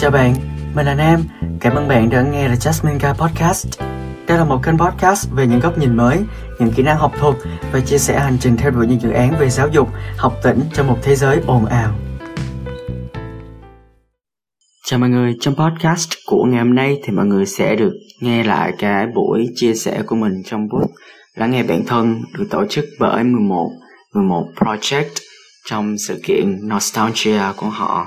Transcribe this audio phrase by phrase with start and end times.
[0.00, 0.34] Chào bạn,
[0.74, 1.24] mình là Nam.
[1.60, 3.80] Cảm ơn bạn đã nghe The Jasmine Guy Podcast.
[4.26, 6.18] Đây là một kênh podcast về những góc nhìn mới,
[6.58, 7.34] những kỹ năng học thuật
[7.72, 10.60] và chia sẻ hành trình theo đuổi những dự án về giáo dục, học tỉnh
[10.74, 11.94] trong một thế giới ồn ào.
[14.84, 18.44] Chào mọi người, trong podcast của ngày hôm nay thì mọi người sẽ được nghe
[18.44, 20.84] lại cái buổi chia sẻ của mình trong buổi
[21.34, 23.70] lắng nghe bản thân được tổ chức bởi 11
[24.14, 25.10] 11 project
[25.68, 28.06] trong sự kiện Nostalgia của họ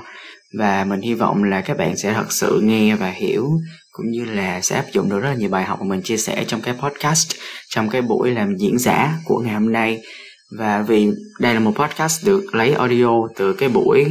[0.58, 3.50] và mình hy vọng là các bạn sẽ thật sự nghe và hiểu,
[3.90, 6.16] cũng như là sẽ áp dụng được rất là nhiều bài học mà mình chia
[6.16, 7.30] sẻ trong cái podcast,
[7.68, 10.00] trong cái buổi làm diễn giả của ngày hôm nay
[10.58, 14.04] và vì đây là một podcast được lấy audio từ cái buổi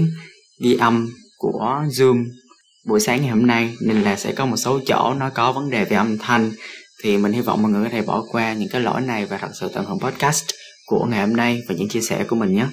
[0.64, 2.26] ghi âm của Zoom
[2.88, 5.70] buổi sáng ngày hôm nay, nên là sẽ có một số chỗ nó có vấn
[5.70, 6.52] đề về âm thanh
[7.04, 9.38] thì mình hy vọng mọi người có thể bỏ qua những cái lỗi này và
[9.38, 10.46] thật sự tận hưởng podcast
[10.86, 12.66] của ngày hôm nay và những chia sẻ của mình nhé.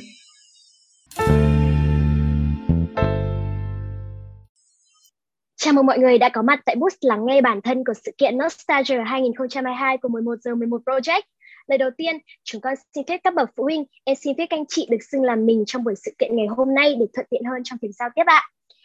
[5.68, 8.12] Chào mừng mọi người đã có mặt tại booth lắng nghe bản thân của sự
[8.18, 11.22] kiện Nostalgia 2022 của 11 giờ 11 Project.
[11.66, 14.56] Lời đầu tiên, chúng con xin phép các bậc phụ huynh, em xin phép các
[14.56, 17.26] anh chị được xưng làm mình trong buổi sự kiện ngày hôm nay để thuận
[17.30, 18.42] tiện hơn trong việc giao tiếp ạ.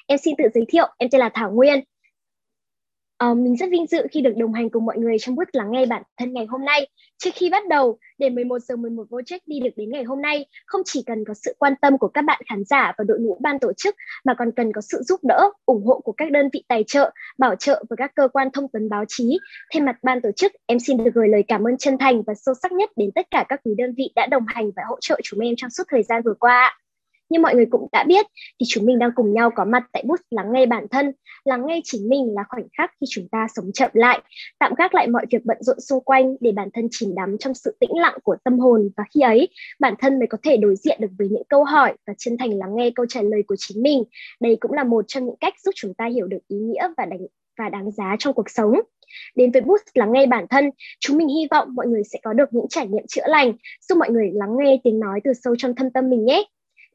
[0.08, 1.84] Em xin tự giới thiệu, em tên là Thảo Nguyên,
[3.32, 5.72] Uh, mình rất vinh dự khi được đồng hành cùng mọi người trong buổi lắng
[5.72, 6.88] nghe bản thân ngày hôm nay.
[7.18, 10.46] Trước khi bắt đầu, để 11 giờ 11 trách đi được đến ngày hôm nay,
[10.66, 13.38] không chỉ cần có sự quan tâm của các bạn khán giả và đội ngũ
[13.42, 16.50] ban tổ chức, mà còn cần có sự giúp đỡ, ủng hộ của các đơn
[16.54, 19.40] vị tài trợ, bảo trợ và các cơ quan thông tấn báo chí.
[19.74, 22.34] Thay mặt ban tổ chức, em xin được gửi lời cảm ơn chân thành và
[22.34, 24.98] sâu sắc nhất đến tất cả các quý đơn vị đã đồng hành và hỗ
[25.02, 26.83] trợ chúng em trong suốt thời gian vừa qua.
[27.30, 28.26] Như mọi người cũng đã biết
[28.60, 31.12] thì chúng mình đang cùng nhau có mặt tại bút lắng nghe bản thân.
[31.46, 34.22] Lắng nghe chính mình là khoảnh khắc khi chúng ta sống chậm lại,
[34.60, 37.54] tạm gác lại mọi việc bận rộn xung quanh để bản thân chìm đắm trong
[37.54, 39.48] sự tĩnh lặng của tâm hồn và khi ấy
[39.80, 42.58] bản thân mới có thể đối diện được với những câu hỏi và chân thành
[42.58, 44.04] lắng nghe câu trả lời của chính mình.
[44.40, 47.06] Đây cũng là một trong những cách giúp chúng ta hiểu được ý nghĩa và
[47.06, 47.20] đánh
[47.60, 48.74] và đáng giá trong cuộc sống.
[49.36, 52.34] Đến với Boost lắng nghe bản thân, chúng mình hy vọng mọi người sẽ có
[52.34, 53.54] được những trải nghiệm chữa lành,
[53.90, 56.44] giúp mọi người lắng nghe tiếng nói từ sâu trong thâm tâm mình nhé.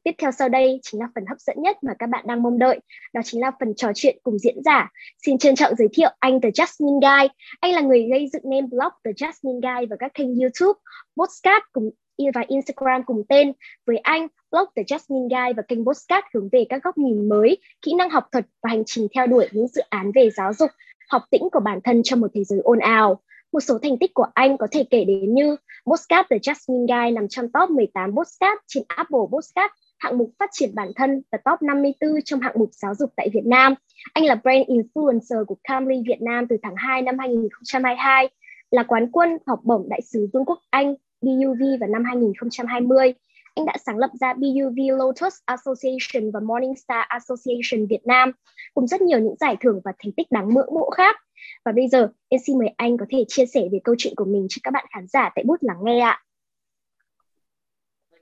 [0.05, 2.59] Tiếp theo sau đây chính là phần hấp dẫn nhất mà các bạn đang mong
[2.59, 2.81] đợi,
[3.13, 4.91] đó chính là phần trò chuyện cùng diễn giả.
[5.27, 7.29] Xin trân trọng giới thiệu anh The Jasmine Guy.
[7.61, 10.81] Anh là người gây dựng nên blog The Jasmine Guy và các kênh YouTube,
[11.17, 11.91] podcast cùng
[12.35, 13.53] và Instagram cùng tên.
[13.87, 17.59] Với anh, blog The Jasmine Guy và kênh podcast hướng về các góc nhìn mới,
[17.83, 20.71] kỹ năng học thuật và hành trình theo đuổi những dự án về giáo dục,
[21.11, 23.21] học tĩnh của bản thân trong một thế giới ồn ào.
[23.53, 25.57] Một số thành tích của anh có thể kể đến như
[25.87, 30.51] Postcard The Jasmine Guy nằm trong top 18 postcard trên Apple Postcard hạng mục phát
[30.53, 33.75] triển bản thân và top 54 trong hạng mục giáo dục tại Việt Nam.
[34.13, 38.29] Anh là brand influencer của Camry Việt Nam từ tháng 2 năm 2022,
[38.71, 43.15] là quán quân học bổng đại sứ Vương quốc Anh BUV vào năm 2020.
[43.55, 48.33] Anh đã sáng lập ra BUV Lotus Association và Morningstar Association Việt Nam
[48.75, 51.17] cùng rất nhiều những giải thưởng và thành tích đáng ngưỡng mộ khác.
[51.65, 54.25] Và bây giờ, em xin mời anh có thể chia sẻ về câu chuyện của
[54.25, 56.23] mình cho các bạn khán giả tại bút lắng nghe ạ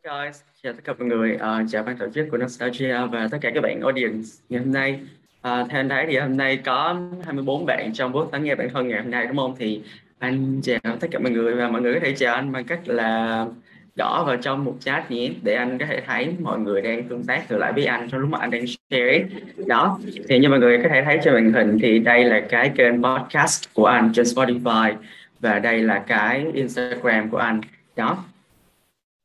[0.07, 3.39] guys, chào tất cả mọi người, uh, chào ban tổ chức của Nostalgia và tất
[3.41, 5.01] cả các bạn audience ngày hôm nay.
[5.39, 8.69] Uh, theo anh thấy thì hôm nay có 24 bạn trong booth lắng nghe bản
[8.75, 9.55] thân ngày hôm nay đúng không?
[9.59, 9.81] Thì
[10.19, 12.81] anh chào tất cả mọi người và mọi người có thể chào anh bằng cách
[12.85, 13.47] là
[13.97, 17.25] gõ vào trong một chat nhé để anh có thể thấy mọi người đang tương
[17.25, 19.25] tác trở lại với anh trong lúc mà anh đang share
[19.67, 22.73] đó thì như mọi người có thể thấy trên màn hình thì đây là cái
[22.77, 24.95] kênh podcast của anh trên Spotify
[25.41, 27.61] và đây là cái Instagram của anh
[27.97, 28.25] đó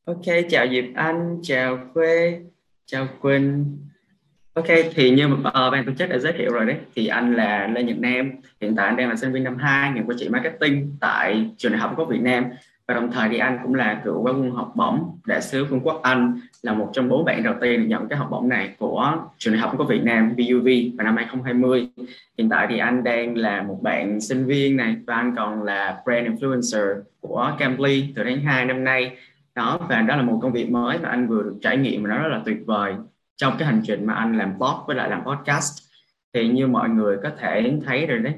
[0.06, 2.40] Ok, chào Diệp Anh, chào Khuê,
[2.86, 3.78] chào Quỳnh.
[4.54, 7.68] Ok, thì như uh, ban tổ chức đã giới thiệu rồi đấy, thì anh là
[7.68, 10.30] Lê Nhật Nam, hiện tại anh đang là sinh viên năm 2 ngành quản trị
[10.30, 12.46] marketing tại trường đại học quốc Việt Nam
[12.88, 15.82] và đồng thời thì anh cũng là cựu quán quân học bổng đại sứ Vương
[15.84, 18.76] quốc Anh là một trong bốn bạn đầu tiên được nhận cái học bổng này
[18.80, 20.68] của trường đại học quốc Việt Nam BUV
[20.98, 21.88] vào năm 2020.
[22.38, 26.02] Hiện tại thì anh đang là một bạn sinh viên này và anh còn là
[26.06, 29.18] brand influencer của Cambly từ tháng 2 năm nay
[29.56, 32.10] đó và đó là một công việc mới mà anh vừa được trải nghiệm và
[32.10, 32.96] nó rất là tuyệt vời
[33.38, 35.82] trong cái hành trình mà anh làm blog với lại làm podcast.
[36.34, 38.34] Thì như mọi người có thể thấy rồi đấy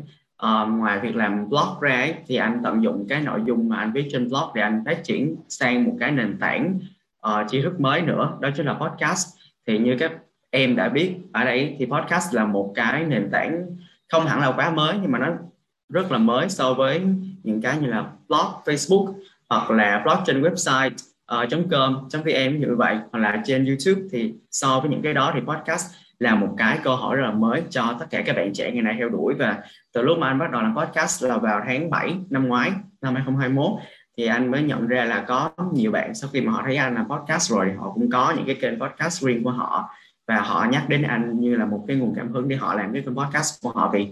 [0.46, 3.78] uh, ngoài việc làm blog ra ấy, thì anh tận dụng cái nội dung mà
[3.78, 6.80] anh viết trên blog để anh phát triển sang một cái nền tảng
[7.28, 9.28] uh, tri thức mới nữa đó chính là podcast.
[9.68, 10.12] Thì như các
[10.50, 13.66] em đã biết ở đây thì podcast là một cái nền tảng
[14.12, 15.28] không hẳn là quá mới nhưng mà nó
[15.90, 17.02] rất là mới so với
[17.44, 19.14] những cái như là blog Facebook
[19.54, 20.92] hoặc là blog trên website
[21.44, 25.32] uh, .com .vn như vậy hoặc là trên YouTube thì so với những cái đó
[25.36, 28.54] thì podcast là một cái câu hỏi rất là mới cho tất cả các bạn
[28.54, 29.34] trẻ ngày nay theo đuổi.
[29.34, 29.58] Và
[29.94, 32.72] từ lúc mà anh bắt đầu làm podcast là vào tháng 7 năm ngoái
[33.02, 33.72] năm 2021
[34.18, 36.96] thì anh mới nhận ra là có nhiều bạn sau khi mà họ thấy anh
[36.96, 39.90] làm podcast rồi thì họ cũng có những cái kênh podcast riêng của họ.
[40.28, 42.94] Và họ nhắc đến anh như là một cái nguồn cảm hứng để họ làm
[42.94, 43.90] cái podcast của họ.
[43.94, 44.08] Vì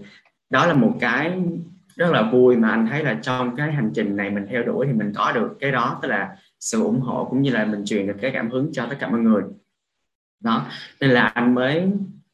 [0.50, 1.32] đó là một cái
[1.96, 4.86] rất là vui mà anh thấy là trong cái hành trình này mình theo đuổi
[4.86, 7.84] thì mình có được cái đó, tức là sự ủng hộ cũng như là mình
[7.84, 9.42] truyền được cái cảm hứng cho tất cả mọi người.
[10.40, 10.66] Đó,
[11.00, 11.88] nên là anh mới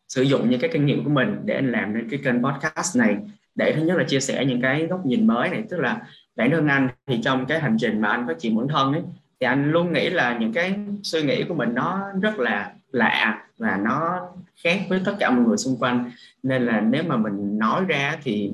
[0.08, 2.98] sử dụng những cái kinh nghiệm của mình để anh làm nên cái kênh podcast
[2.98, 3.16] này.
[3.54, 6.02] Để thứ nhất là chia sẻ những cái góc nhìn mới này, tức là
[6.36, 9.02] bản thân anh thì trong cái hành trình mà anh phát triển bản thân ấy,
[9.40, 13.44] thì anh luôn nghĩ là những cái suy nghĩ của mình nó rất là lạ
[13.58, 14.20] và nó
[14.64, 16.10] khác với tất cả mọi người xung quanh.
[16.42, 18.52] Nên là nếu mà mình nói ra thì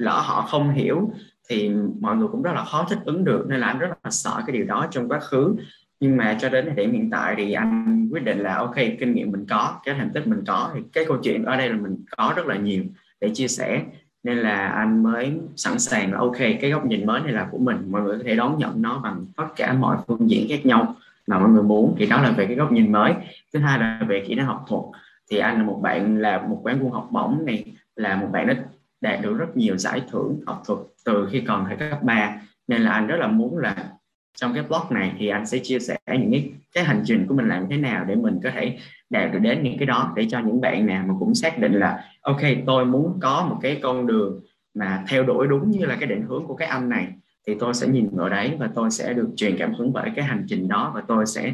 [0.00, 1.12] lỡ họ không hiểu
[1.48, 1.70] thì
[2.00, 4.42] mọi người cũng rất là khó thích ứng được, nên là anh rất là sợ
[4.46, 5.54] cái điều đó trong quá khứ.
[6.00, 9.14] Nhưng mà cho đến thời điểm hiện tại thì anh quyết định là ok, kinh
[9.14, 11.76] nghiệm mình có, cái thành tích mình có, thì cái câu chuyện ở đây là
[11.76, 12.84] mình có rất là nhiều
[13.20, 13.82] để chia sẻ.
[14.22, 17.58] Nên là anh mới sẵn sàng là ok, cái góc nhìn mới này là của
[17.58, 17.76] mình.
[17.90, 20.94] Mọi người có thể đón nhận nó bằng tất cả mọi phương diện khác nhau
[21.26, 21.94] mà mọi người muốn.
[21.98, 23.12] Thì đó là về cái góc nhìn mới.
[23.52, 24.82] Thứ hai là về kỹ năng học thuật.
[25.30, 27.64] Thì anh là một bạn, là một quán quân học bổng này,
[27.96, 28.54] là một bạn đã
[29.00, 32.82] đạt được rất nhiều giải thưởng học thuật từ khi còn thời cấp 3 nên
[32.82, 33.88] là anh rất là muốn là
[34.36, 37.34] trong cái blog này thì anh sẽ chia sẻ những cái, cái hành trình của
[37.34, 38.78] mình làm thế nào để mình có thể
[39.10, 41.72] đạt được đến những cái đó để cho những bạn nào mà cũng xác định
[41.72, 44.40] là ok tôi muốn có một cái con đường
[44.74, 47.08] mà theo đuổi đúng như là cái định hướng của cái anh này
[47.46, 50.24] thì tôi sẽ nhìn vào đấy và tôi sẽ được truyền cảm hứng bởi cái
[50.24, 51.52] hành trình đó và tôi sẽ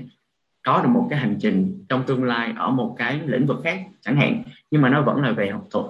[0.67, 3.81] có được một cái hành trình trong tương lai ở một cái lĩnh vực khác
[4.01, 4.43] chẳng hạn.
[4.71, 5.87] Nhưng mà nó vẫn là về học thuật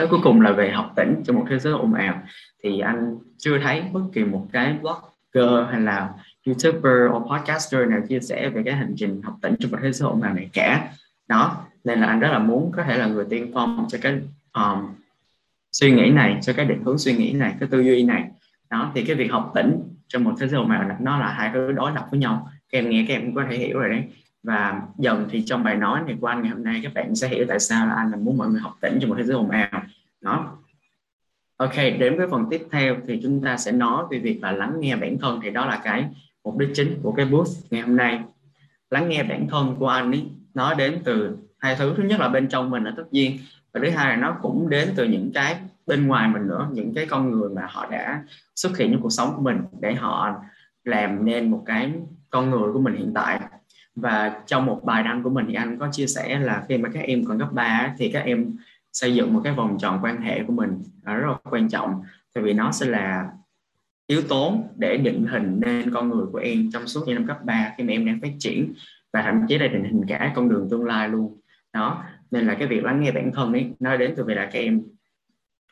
[0.00, 2.22] cái cuối cùng là về học tỉnh trong một thế giới ồn ào.
[2.62, 6.10] Thì anh chưa thấy bất kỳ một cái blogger hay là
[6.46, 9.92] youtuber hoặc podcaster nào chia sẻ về cái hành trình học tỉnh trong một thế
[9.92, 10.88] giới ồn ào này cả.
[11.28, 14.20] Đó nên là anh rất là muốn có thể là người tiên phong cho cái
[14.52, 14.88] um,
[15.72, 18.24] suy nghĩ này cho cái định hướng suy nghĩ này cái tư duy này.
[18.70, 21.50] Đó thì cái việc học tỉnh trong một thế giới ồn ào nó là hai
[21.54, 22.48] thứ đối lập với nhau.
[22.72, 24.04] Các em nghe các em cũng có thể hiểu rồi đấy
[24.42, 27.28] và dần thì trong bài nói này của anh ngày hôm nay, các bạn sẽ
[27.28, 29.36] hiểu tại sao là anh là muốn mọi người học tỉnh trong một thế giới
[29.36, 29.82] ồn ào.
[30.20, 30.56] Đó.
[31.56, 34.72] Ok, đến với phần tiếp theo thì chúng ta sẽ nói về việc là lắng
[34.80, 35.40] nghe bản thân.
[35.42, 36.04] Thì đó là cái
[36.44, 38.20] mục đích chính của cái booth ngày hôm nay.
[38.90, 41.94] Lắng nghe bản thân của anh ấy nó đến từ hai thứ.
[41.96, 43.38] Thứ nhất là bên trong mình là tất nhiên,
[43.72, 46.94] và thứ hai là nó cũng đến từ những cái bên ngoài mình nữa, những
[46.94, 48.24] cái con người mà họ đã
[48.56, 50.34] xuất hiện trong cuộc sống của mình để họ
[50.84, 51.92] làm nên một cái
[52.30, 53.40] con người của mình hiện tại
[53.96, 56.88] và trong một bài đăng của mình thì anh có chia sẻ là khi mà
[56.94, 58.56] các em còn cấp 3 thì các em
[58.92, 62.02] xây dựng một cái vòng tròn quan hệ của mình à, rất là quan trọng.
[62.34, 63.28] Tại vì nó sẽ là
[64.06, 67.44] yếu tố để định hình nên con người của em trong suốt những năm cấp
[67.44, 68.72] 3 khi mà em đang phát triển
[69.12, 71.40] và thậm chí là định hình cả con đường tương lai luôn.
[71.72, 74.48] Đó, nên là cái việc lắng nghe bản thân ấy nó đến từ việc là
[74.52, 74.82] các em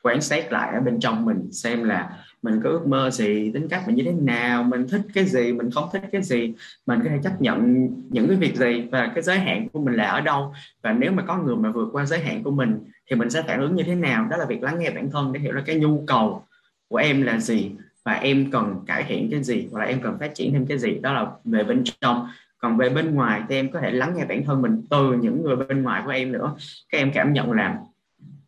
[0.03, 3.69] quan sát lại ở bên trong mình xem là mình có ước mơ gì, tính
[3.69, 6.53] cách mình như thế nào, mình thích cái gì, mình không thích cái gì.
[6.87, 9.95] Mình có thể chấp nhận những cái việc gì và cái giới hạn của mình
[9.95, 10.55] là ở đâu.
[10.83, 12.79] Và nếu mà có người mà vượt qua giới hạn của mình,
[13.11, 14.27] thì mình sẽ phản ứng như thế nào?
[14.31, 16.43] Đó là việc lắng nghe bản thân để hiểu ra cái nhu cầu
[16.89, 17.71] của em là gì
[18.05, 20.79] và em cần cải thiện cái gì hoặc là em cần phát triển thêm cái
[20.79, 20.99] gì.
[21.03, 22.29] Đó là về bên trong.
[22.59, 25.43] Còn về bên ngoài thì em có thể lắng nghe bản thân mình từ những
[25.43, 26.55] người bên ngoài của em nữa.
[26.89, 27.79] Các em cảm nhận là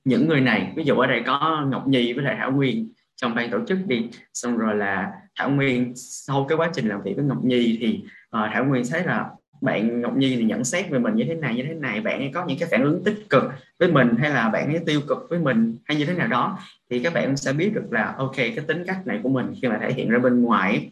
[0.04, 2.88] những người này, ví dụ ở đây có Ngọc Nhi với lại Thảo Nguyên
[3.20, 4.08] trong ban tổ chức đi.
[4.34, 8.00] Xong rồi là Thảo Nguyên sau cái quá trình làm việc với Ngọc Nhi thì
[8.04, 9.30] uh, Thảo Nguyên thấy là
[9.60, 12.18] bạn Ngọc Nhi thì nhận xét về mình như thế này như thế này bạn
[12.18, 13.44] ấy có những cái phản ứng tích cực
[13.78, 16.58] với mình hay là bạn ấy tiêu cực với mình hay như thế nào đó
[16.90, 19.68] thì các bạn sẽ biết được là ok cái tính cách này của mình khi
[19.68, 20.90] mà thể hiện ra bên ngoài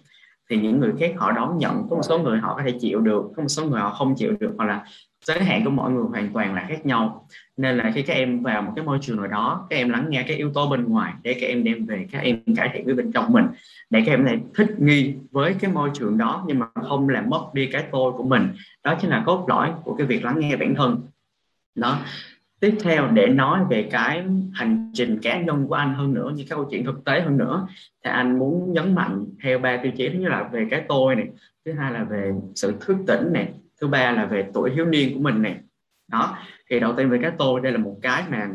[0.51, 3.01] thì những người khác họ đón nhận, có một số người họ có thể chịu
[3.01, 4.85] được, có một số người họ không chịu được, hoặc là
[5.25, 7.27] giới hạn của mỗi người hoàn toàn là khác nhau.
[7.57, 10.07] Nên là khi các em vào một cái môi trường nào đó, các em lắng
[10.09, 12.85] nghe cái yếu tố bên ngoài để các em đem về, các em cải thiện
[12.85, 13.47] với bên trong mình,
[13.91, 17.31] để các em này thích nghi với cái môi trường đó nhưng mà không làm
[17.31, 18.49] mất đi cái tôi của mình.
[18.85, 21.01] Đó chính là cốt lõi của cái việc lắng nghe bản thân.
[21.75, 21.99] Đó
[22.61, 26.45] tiếp theo để nói về cái hành trình cá nhân của anh hơn nữa, như
[26.49, 27.67] cái câu chuyện thực tế hơn nữa,
[28.05, 30.09] thì anh muốn nhấn mạnh theo ba tiêu chí.
[30.09, 31.29] Thứ nhất là về cái tôi này,
[31.65, 33.49] thứ hai là về sự thức tỉnh này,
[33.81, 35.57] thứ ba là về tuổi thiếu niên của mình này.
[36.13, 36.39] Đó,
[36.71, 38.49] thì đầu tiên về cái tôi, đây là một cái mà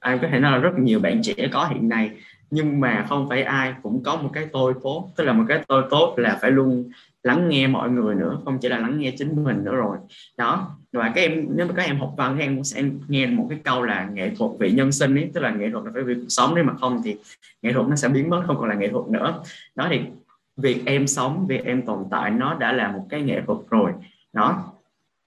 [0.00, 2.10] anh có thể nói là rất nhiều bạn trẻ có hiện nay,
[2.50, 5.08] nhưng mà không phải ai cũng có một cái tôi tốt.
[5.16, 6.90] Tức là một cái tôi tốt là phải luôn
[7.22, 9.96] lắng nghe mọi người nữa, không chỉ là lắng nghe chính mình nữa rồi.
[10.38, 13.26] Đó, và các em, nếu mà các em học văn các em cũng sẽ nghe
[13.26, 15.90] một cái câu là nghệ thuật vị nhân sinh ấy, tức là nghệ thuật là
[15.94, 17.16] phải vì cuộc sống đấy mà không thì
[17.62, 19.42] nghệ thuật nó sẽ biến mất, không còn là nghệ thuật nữa.
[19.74, 20.00] Đó thì
[20.56, 23.92] việc em sống, việc em tồn tại nó đã là một cái nghệ thuật rồi.
[24.32, 24.72] Đó,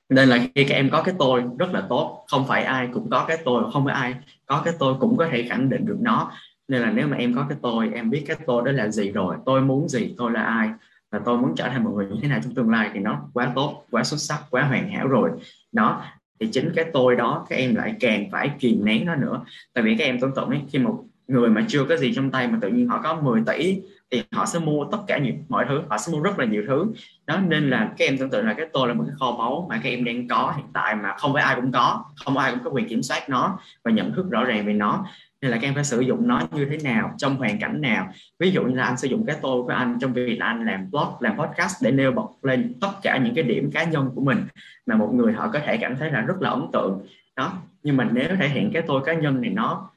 [0.09, 3.09] nên là khi các em có cái tôi, rất là tốt, không phải ai cũng
[3.09, 5.97] có cái tôi, không phải ai có cái tôi cũng có thể khẳng định được
[6.01, 6.31] nó.
[6.67, 9.11] Nên là nếu mà em có cái tôi, em biết cái tôi đó là gì
[9.11, 10.69] rồi, tôi muốn gì, tôi là ai
[11.15, 13.21] và tôi muốn trở thành một người như thế nào trong tương lai thì nó
[13.33, 15.29] quá tốt, quá xuất sắc, quá hoàn hảo rồi.
[15.71, 16.01] Đó,
[16.39, 19.41] thì chính cái tôi đó các em lại càng phải kìm nén nó nữa.
[19.73, 22.31] Tại vì các em tưởng tượng ấy, khi một người mà chưa có gì trong
[22.31, 23.81] tay mà tự nhiên họ có 10 tỷ
[24.11, 26.63] thì họ sẽ mua tất cả nhiều, mọi thứ, họ sẽ mua rất là nhiều
[26.67, 26.85] thứ.
[27.27, 29.67] Đó, nên là các em tưởng tượng là cái tôi là một cái kho báu
[29.69, 32.51] mà các em đang có hiện tại mà không phải ai cũng có, không ai
[32.51, 35.05] cũng có quyền kiểm soát nó và nhận thức rõ ràng về nó
[35.41, 38.07] nên là các em phải sử dụng nó như thế nào, trong hoàn cảnh nào.
[38.39, 40.65] Ví dụ như là anh sử dụng cái tôi của anh trong việc là anh
[40.65, 44.11] làm blog, làm podcast để nêu bật lên tất cả những cái điểm cá nhân
[44.15, 44.45] của mình
[44.85, 47.05] mà một người họ có thể cảm thấy là rất là ấn tượng.
[47.35, 49.89] Đó, nhưng mà nếu thể hiện cái tôi cá nhân này nó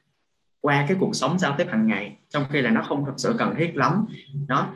[0.61, 3.35] qua cái cuộc sống giao tiếp hàng ngày, trong khi là nó không thực sự
[3.37, 4.05] cần thiết lắm.
[4.47, 4.67] Đó,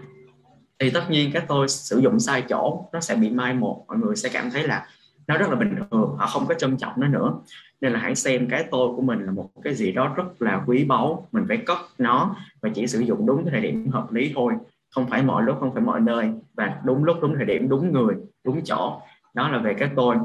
[0.80, 3.98] thì tất nhiên cái tôi sử dụng sai chỗ nó sẽ bị mai một, mọi
[3.98, 4.86] người sẽ cảm thấy là
[5.28, 7.34] nó rất là bình thường, họ không có trân trọng nó nữa.
[7.82, 10.64] Nên là hãy xem cái tôi của mình là một cái gì đó rất là
[10.68, 11.28] quý báu.
[11.32, 14.54] Mình phải cất nó và chỉ sử dụng đúng cái thời điểm hợp lý thôi.
[14.90, 16.32] Không phải mọi lúc, không phải mọi nơi.
[16.54, 18.16] Và đúng lúc, đúng thời điểm, đúng người,
[18.46, 19.02] đúng chỗ.
[19.34, 20.16] Đó là về cái tôi.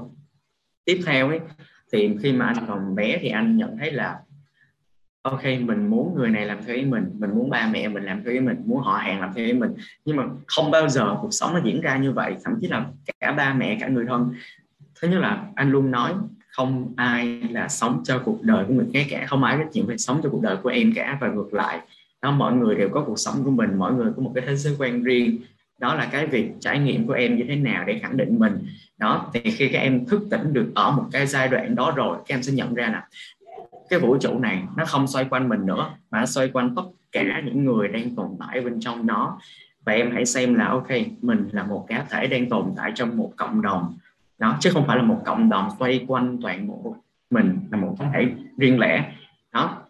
[0.84, 1.40] Tiếp theo ấy,
[1.92, 4.18] thì khi mà anh còn bé thì anh nhận thấy là,
[5.22, 8.24] ok, mình muốn người này làm theo ý mình mình muốn ba mẹ mình làm
[8.24, 9.74] theo ý mình, muốn họ hàng làm theo ý mình.
[10.04, 12.36] Nhưng mà không bao giờ cuộc sống nó diễn ra như vậy.
[12.44, 12.86] Thậm chí là
[13.20, 14.34] cả ba mẹ, cả người thân
[15.00, 16.12] thứ nhất là anh luôn nói
[16.48, 19.86] không ai là sống cho cuộc đời của người khác cả không ai có chuyện
[19.86, 21.18] phải sống cho cuộc đời của em cả.
[21.20, 21.80] Và ngược lại
[22.22, 24.56] đó mọi người đều có cuộc sống của mình mọi người có một cái thế
[24.56, 25.38] giới quan riêng.
[25.78, 28.58] Đó là cái việc trải nghiệm của em như thế nào để khẳng định mình.
[28.98, 32.18] Đó thì khi các em thức tỉnh được ở một cái giai đoạn đó rồi
[32.26, 33.08] các em sẽ nhận ra là
[33.88, 36.82] cái vũ trụ này nó không xoay quanh mình nữa mà nó xoay quanh tất
[37.12, 39.38] cả những người đang tồn tại bên trong nó.
[39.84, 40.88] Và em hãy xem là ok
[41.22, 43.94] mình là một cá thể đang tồn tại trong một cộng đồng
[44.38, 46.96] đó chứ không phải là một cộng đồng xoay quanh toàn bộ
[47.30, 48.26] mình là một cá thể
[48.56, 49.12] riêng lẻ.
[49.52, 49.82] Đó.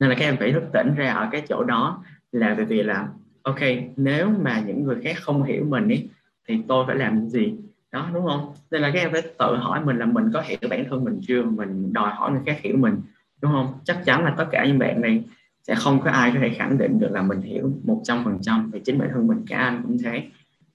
[0.00, 2.82] Nên là các em phải thức tỉnh ra ở cái chỗ đó là bởi vì
[2.82, 3.08] là
[3.42, 3.60] ok
[3.96, 6.08] nếu mà những người khác không hiểu mình ý,
[6.48, 7.54] thì tôi phải làm gì?
[7.92, 8.52] Đó đúng không?
[8.70, 11.20] Nên là các em phải tự hỏi mình là mình có hiểu bản thân mình
[11.22, 11.42] chưa?
[11.42, 13.00] Mình đòi hỏi người khác hiểu mình
[13.42, 13.72] đúng không?
[13.84, 15.24] Chắc chắn là tất cả những bạn này
[15.62, 18.38] sẽ không có ai có thể khẳng định được là mình hiểu một trăm phần
[18.42, 20.28] trăm về chính bản thân mình cả anh cũng thế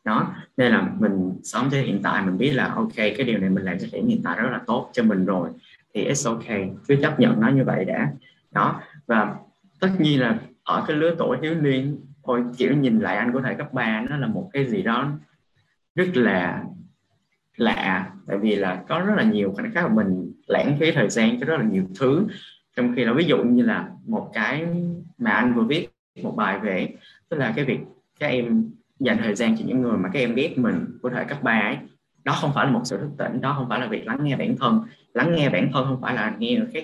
[0.08, 3.50] đó, nên là mình sống cho hiện tại, mình biết là, ok, cái điều này
[3.50, 5.50] mình làm cho hiện tại rất là tốt cho mình rồi,
[5.94, 8.12] thì it's ok, cứ chấp nhận nó như vậy đã.
[8.52, 9.36] Đó, và
[9.80, 13.42] tất nhiên là ở cái lứa tuổi thiếu niên thôi kiểu nhìn lại anh có
[13.42, 15.12] thể cấp 3 nó là một cái gì đó
[15.96, 16.64] rất là
[17.58, 21.10] lạ, tại vì là có rất là nhiều khoảnh khắc mà mình lãng phí thời
[21.10, 22.28] gian cho rất là nhiều thứ.
[22.76, 24.68] Trong khi là ví dụ như là một cái
[25.18, 25.90] mà anh vừa viết
[26.24, 26.90] một bài về,
[27.30, 27.80] tức là cái việc
[28.20, 31.26] các em dành thời gian cho những người mà các em ghét mình của thời
[31.26, 31.78] cấp 3 ấy.
[32.24, 34.36] Đó không phải là một sự thức tỉnh, đó không phải là việc lắng nghe
[34.36, 34.82] bản thân.
[35.14, 36.84] Lắng nghe bản thân không phải là nghe người khác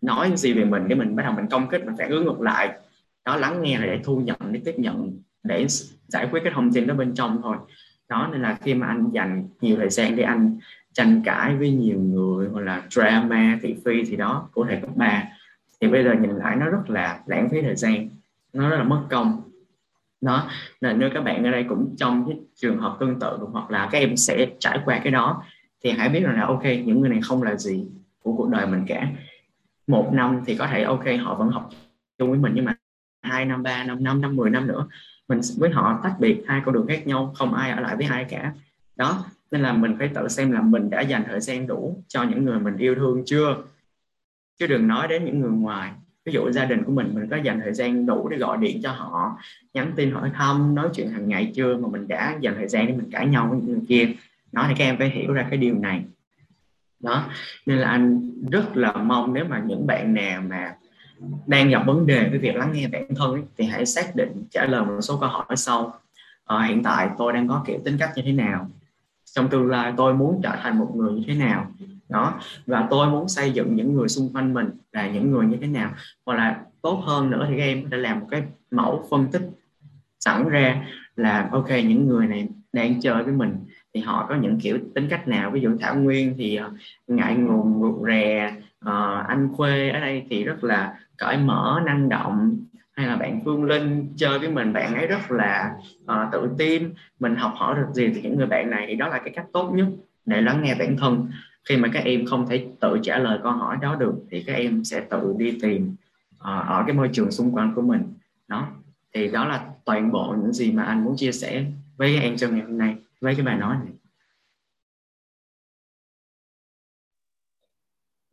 [0.00, 2.40] nói gì về mình để mình bắt đầu mình công kích, mình phản ứng ngược
[2.40, 2.78] lại.
[3.24, 5.66] Đó, lắng nghe là để thu nhận, để tiếp nhận, để
[6.08, 7.56] giải quyết cái thông tin đó bên trong thôi.
[8.08, 10.58] Đó, nên là khi mà anh dành nhiều thời gian để anh
[10.92, 14.90] tranh cãi với nhiều người, hoặc là drama thị phi thì đó, của thầy cấp
[14.96, 15.24] 3
[15.80, 18.08] thì bây giờ nhìn lại nó rất là lãng phí thời gian.
[18.52, 19.47] Nó rất là mất công
[20.20, 23.70] đó là nếu các bạn ở đây cũng trong cái trường hợp tương tự hoặc
[23.70, 25.42] là các em sẽ trải qua cái đó,
[25.84, 27.86] thì hãy biết rằng là, ok, những người này không là gì
[28.22, 29.08] của cuộc đời mình cả.
[29.86, 31.70] Một năm thì có thể, ok, họ vẫn học
[32.18, 32.74] chung với mình, nhưng mà
[33.22, 34.88] hai năm, ba năm năm năm, mười năm nữa,
[35.28, 38.06] mình với họ tách biệt hai con đường khác nhau, không ai ở lại với
[38.06, 38.52] ai cả.
[38.96, 42.22] Đó, nên là mình phải tự xem là mình đã dành thời gian đủ cho
[42.22, 43.56] những người mình yêu thương chưa?
[44.58, 45.92] Chứ đừng nói đến những người ngoài
[46.28, 48.80] ví dụ gia đình của mình mình có dành thời gian đủ để gọi điện
[48.82, 49.38] cho họ
[49.74, 52.86] nhắn tin hỏi thăm nói chuyện hàng ngày chưa mà mình đã dành thời gian
[52.86, 54.08] để mình cãi nhau với những người kia.
[54.52, 56.02] Nói thì các em phải hiểu ra cái điều này.
[57.00, 57.24] Đó
[57.66, 60.74] nên là anh rất là mong nếu mà những bạn nào mà
[61.46, 64.44] đang gặp vấn đề với việc lắng nghe bản thân ấy, thì hãy xác định
[64.50, 66.00] trả lời một số câu hỏi sau.
[66.46, 68.70] À, hiện tại tôi đang có kiểu tính cách như thế nào?
[69.32, 71.72] Trong tương lai tôi muốn trở thành một người như thế nào?
[72.08, 72.40] Đó.
[72.66, 75.66] Và tôi muốn xây dựng những người xung quanh mình là những người như thế
[75.66, 75.90] nào.
[76.26, 79.26] Hoặc là tốt hơn nữa thì các em có thể làm một cái mẫu phân
[79.32, 79.42] tích
[80.20, 80.86] sẵn ra
[81.16, 83.56] là ok những người này đang chơi với mình
[83.94, 85.50] thì họ có những kiểu tính cách nào?
[85.50, 86.70] Ví dụ thảo nguyên thì ờ,
[87.06, 88.52] ngại ngùng rụt rè
[88.84, 92.58] uh, anh khuê ở đây thì rất là cởi mở năng động.
[92.92, 95.72] Hay là bạn Phương Linh chơi với mình bạn ấy rất là
[96.04, 96.94] uh, tự tin.
[97.20, 99.46] Mình học hỏi được gì thì những người bạn này thì đó là cái cách
[99.52, 99.86] tốt nhất
[100.26, 101.30] để lắng nghe bản thân
[101.68, 104.52] khi mà các em không thể tự trả lời câu hỏi đó được thì các
[104.52, 105.96] em sẽ tự đi tìm
[106.34, 108.02] uh, ở cái môi trường xung quanh của mình
[108.48, 108.68] đó
[109.14, 111.64] thì đó là toàn bộ những gì mà anh muốn chia sẻ
[111.96, 113.92] với các em trong ngày hôm nay với cái bài nói này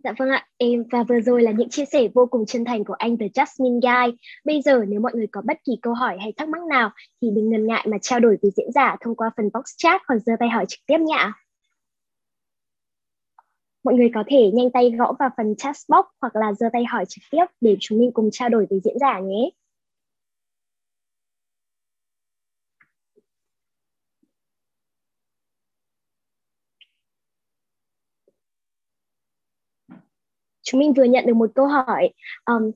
[0.03, 2.83] Dạ vâng ạ, em và vừa rồi là những chia sẻ vô cùng chân thành
[2.83, 4.17] của anh The Jasmine Guy.
[4.45, 7.27] Bây giờ nếu mọi người có bất kỳ câu hỏi hay thắc mắc nào thì
[7.35, 10.17] đừng ngần ngại mà trao đổi với diễn giả thông qua phần box chat hoặc
[10.25, 11.31] giơ tay hỏi trực tiếp nhé
[13.85, 16.85] mọi người có thể nhanh tay gõ vào phần chat box hoặc là giơ tay
[16.85, 19.49] hỏi trực tiếp để chúng mình cùng trao đổi với diễn giả nhé.
[30.65, 32.09] chúng mình vừa nhận được một câu hỏi
[32.45, 32.71] um,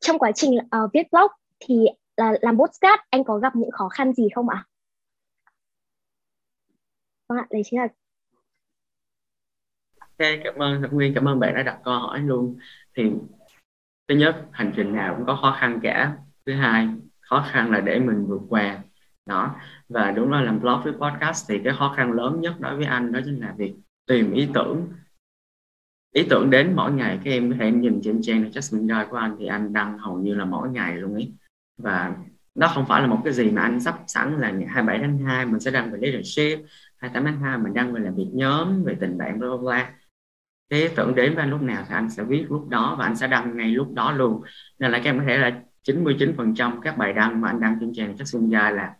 [0.00, 1.86] trong quá trình uh, viết blog thì
[2.16, 4.66] là làm postcard anh có gặp những khó khăn gì không ạ?
[7.28, 7.88] Vâng ạ, đấy chính là
[10.44, 12.58] cảm ơn Thật Nguyên, cảm ơn bạn đã đặt câu hỏi luôn.
[12.96, 13.10] Thì
[14.08, 16.16] thứ nhất, hành trình nào cũng có khó khăn cả.
[16.46, 16.88] Thứ hai,
[17.20, 18.78] khó khăn là để mình vượt qua.
[19.26, 19.54] Đó.
[19.88, 22.86] Và đúng là làm blog với podcast thì cái khó khăn lớn nhất đối với
[22.86, 23.74] anh đó chính là việc
[24.06, 24.88] tìm ý tưởng
[26.12, 29.16] ý tưởng đến mỗi ngày các em có thể nhìn trên trang Jasmine Guide của
[29.16, 31.32] anh thì anh đăng hầu như là mỗi ngày luôn ấy
[31.78, 32.16] và
[32.54, 35.18] đó không phải là một cái gì mà anh sắp sẵn là ngày 27 tháng
[35.18, 36.64] 2 mình sẽ đăng về leadership
[36.96, 39.92] 28 tháng 2 mình đăng về làm việc nhóm về tình bạn bla bla bla
[40.72, 43.16] thế tưởng đến với anh lúc nào thì anh sẽ viết lúc đó và anh
[43.16, 44.42] sẽ đăng ngay lúc đó luôn.
[44.78, 47.92] Nên là các em có thể là 99% các bài đăng mà anh đăng trên
[47.94, 48.94] trang Jasmine gia là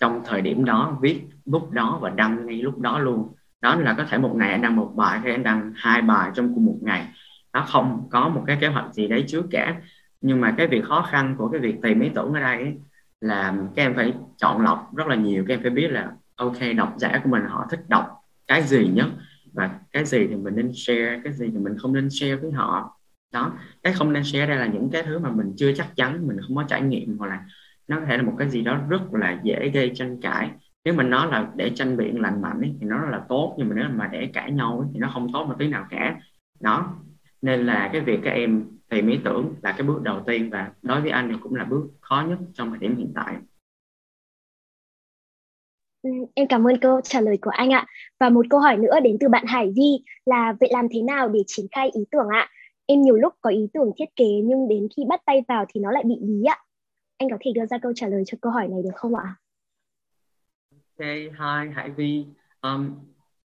[0.00, 3.32] trong thời điểm đó viết lúc đó và đăng ngay lúc đó luôn.
[3.62, 6.30] Đó là có thể một ngày anh đăng một bài hay anh đăng hai bài
[6.34, 7.08] trong cùng một ngày.
[7.52, 9.76] Nó không có một cái kế hoạch gì đấy trước cả.
[10.20, 12.74] Nhưng mà cái việc khó khăn của cái việc tìm ý tưởng ở đây ấy,
[13.20, 15.44] là các em phải chọn lọc rất là nhiều.
[15.48, 18.06] Các em phải biết là ok độc giả của mình họ thích đọc
[18.46, 19.06] cái gì nhất?
[19.54, 22.52] Và cái gì thì mình nên share cái gì thì mình không nên share với
[22.52, 22.98] họ.
[23.32, 26.26] Đó cái không nên share đây là những cái thứ mà mình chưa chắc chắn
[26.28, 27.44] mình không có trải nghiệm hoặc là
[27.88, 30.50] nó có thể là một cái gì đó rất là dễ gây tranh cãi.
[30.84, 33.54] Nếu mình nói là để tranh biện lành mạnh ấy, thì nó rất là tốt
[33.58, 35.86] nhưng mà nếu mà để cãi nhau ấy, thì nó không tốt một tí nào
[35.90, 36.16] cả.
[36.60, 36.96] Đó
[37.42, 40.72] nên là cái việc các em tìm ý tưởng là cái bước đầu tiên và
[40.82, 43.34] đối với anh thì cũng là bước khó nhất trong thời điểm hiện tại.
[43.34, 43.53] ừ,
[46.04, 47.86] Ừ, em cảm ơn câu trả lời của anh ạ.
[48.20, 51.28] Và một câu hỏi nữa đến từ bạn Hải Vi là vậy làm thế nào
[51.28, 52.48] để triển khai ý tưởng ạ?
[52.86, 55.80] Em nhiều lúc có ý tưởng thiết kế nhưng đến khi bắt tay vào thì
[55.80, 56.58] nó lại bị bí ạ.
[57.18, 59.36] Anh có thể đưa ra câu trả lời cho câu hỏi này được không ạ?
[60.70, 62.26] Ok, hi Hải Vi.
[62.62, 62.90] Um,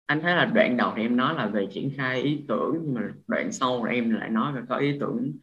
[0.05, 2.93] anh thấy là đoạn đầu thì em nói là về triển khai ý tưởng nhưng
[2.93, 5.33] mà đoạn sau em lại nói về có ý tưởng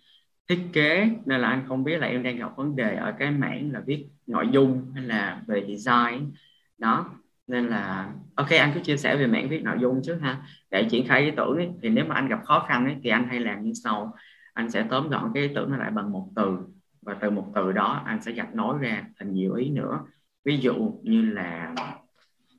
[0.48, 3.30] thiết kế nên là anh không biết là em đang gặp vấn đề ở cái
[3.30, 6.32] mảng là viết nội dung hay là về design
[6.80, 7.06] đó
[7.46, 10.42] nên là ok anh cứ chia sẻ về mảng viết nội dung trước ha.
[10.70, 13.10] Để triển khai ý tưởng ấy, thì nếu mà anh gặp khó khăn ấy, thì
[13.10, 14.14] anh hay làm như sau.
[14.54, 16.58] Anh sẽ tóm gọn cái ý tưởng nó lại bằng một từ.
[17.02, 20.00] Và từ một từ đó anh sẽ gạch nối ra thành nhiều ý nữa.
[20.44, 21.74] Ví dụ như là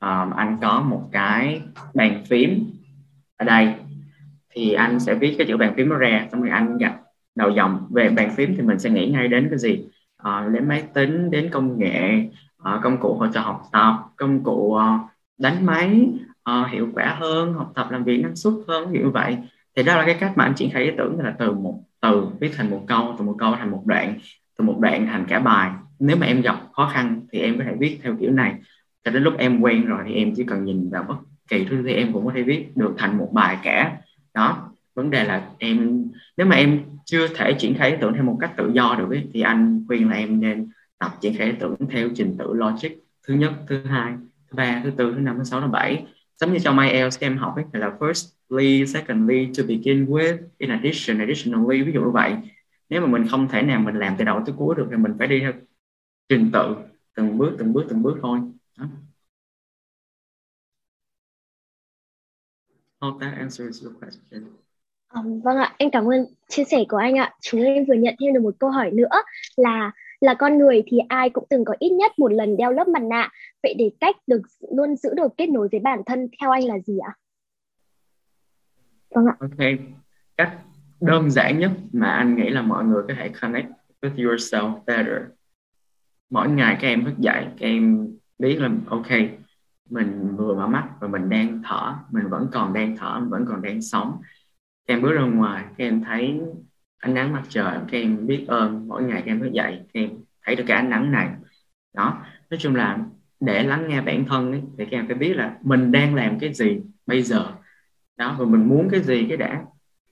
[0.00, 1.62] um, anh có một cái
[1.94, 2.64] bàn phím
[3.36, 3.74] ở đây
[4.50, 6.96] thì anh sẽ viết cái chữ bàn phím nó ra xong rồi anh gạch
[7.34, 7.86] đầu dòng.
[7.90, 9.84] Về bàn phím thì mình sẽ nghĩ ngay đến cái gì?
[10.22, 12.28] Uh, đến máy tính đến công nghệ
[12.74, 16.08] uh, công cụ hỗ trợ học tập công cụ uh, đánh máy
[16.50, 19.36] uh, hiệu quả hơn học tập làm việc năng suất hơn như vậy.
[19.76, 22.26] Thì đó là cái cách mà anh triển khai ý tưởng là từ một từ
[22.40, 24.14] viết thành một câu từ một câu thành một đoạn
[24.58, 25.70] từ một đoạn thành cả bài.
[25.98, 28.54] Nếu mà em gặp khó khăn thì em có thể viết theo kiểu này.
[29.04, 31.14] Cho đến lúc em quen rồi thì em chỉ cần nhìn vào bất
[31.48, 33.96] kỳ thứ gì em cũng có thể viết được thành một bài cả.
[34.34, 36.04] Đó vấn đề là em
[36.36, 39.10] nếu mà em chưa thể triển khai ý tưởng theo một cách tự do được
[39.10, 40.68] ấy, thì anh khuyên là em nên
[41.02, 42.90] tập triển khai ý tưởng theo trình tự logic
[43.28, 44.12] thứ nhất thứ hai
[44.50, 46.06] thứ ba thứ tư thứ năm thứ sáu thứ bảy
[46.40, 50.70] giống như trong IELTS các em học ấy là firstly secondly to begin with in
[50.70, 52.36] addition additionally ví dụ như vậy
[52.88, 55.12] nếu mà mình không thể nào mình làm từ đầu tới cuối được thì mình
[55.18, 55.52] phải đi theo
[56.28, 56.76] trình tự
[57.16, 58.38] từng bước từng bước từng bước thôi
[58.78, 58.86] đó.
[63.00, 64.44] Hope that answers your question.
[65.14, 67.34] Um, vâng ạ, em cảm ơn chia sẻ của anh ạ.
[67.40, 69.22] Chúng em vừa nhận thêm được một câu hỏi nữa
[69.56, 72.88] là là con người thì ai cũng từng có ít nhất một lần đeo lớp
[72.88, 73.30] mặt nạ.
[73.62, 74.40] Vậy để cách được
[74.76, 77.12] luôn giữ được kết nối với bản thân theo anh là gì ạ?
[79.14, 79.36] Vâng ạ.
[79.40, 79.68] Ok,
[80.36, 80.58] cách
[81.00, 83.68] đơn giản nhất mà anh nghĩ là mọi người có thể connect
[84.02, 85.22] with yourself better.
[86.30, 88.08] Mỗi ngày các em thức dậy, các em
[88.38, 89.08] biết là ok,
[89.90, 93.44] mình vừa mở mắt và mình đang thở mình vẫn còn đang thở mình vẫn
[93.48, 94.20] còn đang sống
[94.86, 96.40] các em bước ra ngoài các em thấy
[97.02, 100.00] ánh nắng mặt trời các em biết ơn mỗi ngày các em thức dậy các
[100.00, 100.10] em
[100.44, 101.28] thấy được cái ánh nắng này.
[101.94, 102.18] Đó
[102.50, 102.98] nói chung là
[103.40, 106.38] để lắng nghe bản thân ấy, thì các em phải biết là mình đang làm
[106.38, 107.52] cái gì bây giờ.
[108.16, 109.62] Đó và mình muốn cái gì cái đã.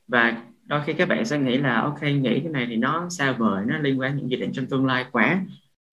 [0.09, 3.33] Và đôi khi các bạn sẽ nghĩ là ok nghĩ cái này thì nó xa
[3.33, 5.40] vời nó liên quan những dự định trong tương lai quá.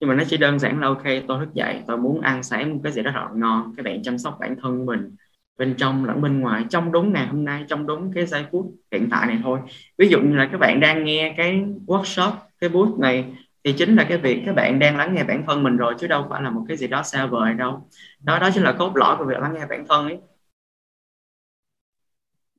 [0.00, 2.74] Nhưng mà nó chỉ đơn giản là ok tôi thức dậy tôi muốn ăn sáng
[2.74, 3.74] một cái gì đó thật ngon.
[3.76, 5.16] Các bạn chăm sóc bản thân mình
[5.58, 8.66] bên trong lẫn bên ngoài trong đúng ngày hôm nay trong đúng cái giây phút
[8.92, 9.60] hiện tại này thôi
[9.98, 13.24] ví dụ như là các bạn đang nghe cái workshop cái booth này
[13.64, 16.06] thì chính là cái việc các bạn đang lắng nghe bản thân mình rồi chứ
[16.06, 17.88] đâu phải là một cái gì đó xa vời đâu
[18.20, 20.18] đó đó chính là cốt lõi của việc lắng nghe bản thân ấy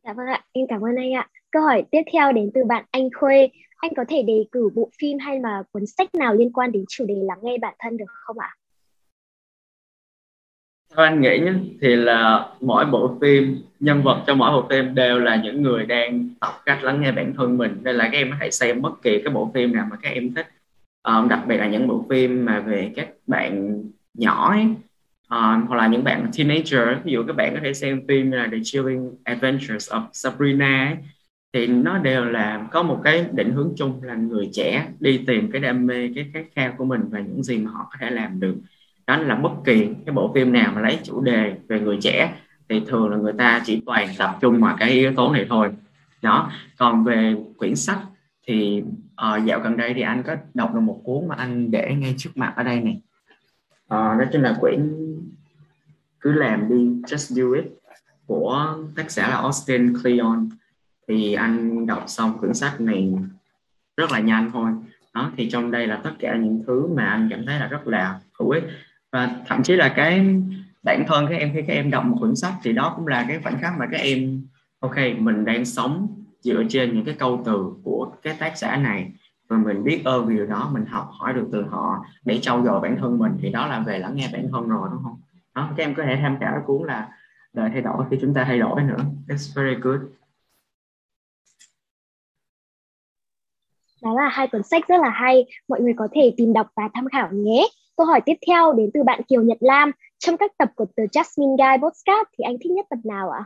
[0.03, 1.29] Dạ vâng ạ, em cảm ơn anh ạ.
[1.51, 3.49] Câu hỏi tiếp theo đến từ bạn Anh Khuê.
[3.77, 6.85] Anh có thể đề cử bộ phim hay là cuốn sách nào liên quan đến
[6.89, 8.55] chủ đề lắng nghe bản thân được không ạ?
[10.95, 14.95] Theo anh nghĩ nhé, thì là mỗi bộ phim, nhân vật trong mỗi bộ phim
[14.95, 17.77] đều là những người đang tập cách lắng nghe bản thân mình.
[17.83, 20.33] Nên là các em hãy xem bất kỳ cái bộ phim nào mà các em
[20.33, 20.47] thích.
[21.03, 24.61] Um, đặc biệt là những bộ phim mà về các bạn nhỏ ấy,
[25.29, 28.37] um, hoặc là những bạn teenager ví dụ các bạn có thể xem phim như
[28.37, 30.97] là The Chilling Adventures of Sabrina ấy,
[31.53, 35.51] thì nó đều là có một cái định hướng chung là người trẻ đi tìm
[35.51, 38.09] cái đam mê cái khát khao của mình và những gì mà họ có thể
[38.09, 38.55] làm được
[39.09, 42.33] đó là bất kỳ cái bộ phim nào mà lấy chủ đề về người trẻ
[42.69, 45.71] thì thường là người ta chỉ toàn tập trung vào cái yếu tố này thôi.
[46.21, 47.99] Đó còn về quyển sách
[48.47, 51.95] thì uh, dạo gần đây thì anh có đọc được một cuốn mà anh để
[51.99, 54.95] ngay trước mặt ở đây này uh, ờ, đó chính là quyển
[56.21, 56.75] cứ làm đi
[57.15, 57.65] just do it
[58.25, 60.49] của tác giả là Austin Kleon.
[61.07, 63.13] Thì anh đọc xong quyển sách này
[63.97, 64.71] rất là nhanh thôi.
[65.13, 67.87] Đó thì trong đây là tất cả những thứ mà anh cảm thấy là rất
[67.87, 68.63] là hữu ích
[69.11, 70.25] và thậm chí là cái
[70.83, 73.25] bản thân các em khi các em đọc một cuốn sách thì đó cũng là
[73.27, 74.41] cái khoảnh khắc mà các em,
[74.79, 76.07] ok, mình đang sống
[76.39, 79.11] dựa trên những cái câu từ của cái tác giả này.
[79.47, 82.63] Và mình biết ơn vì điều đó, mình học hỏi được từ họ để trau
[82.65, 83.31] dồi bản thân mình.
[83.41, 85.21] Thì đó là về lắng nghe bản thân rồi, đúng không?
[85.55, 87.09] Đó, các em có thể tham khảo cái cuốn là
[87.53, 89.05] đời thay đổi khi chúng ta thay đổi nữa.
[89.27, 89.99] It's very good.
[94.03, 96.83] Đó là hai cuốn sách rất là hay, mọi người có thể tìm đọc và
[96.93, 97.67] tham khảo nhé
[97.99, 99.91] câu hỏi tiếp theo đến từ bạn Kiều Nhật Lam.
[100.19, 103.43] Trong các tập của The Jasmine Guy podcast thì anh thích nhất tập nào ạ?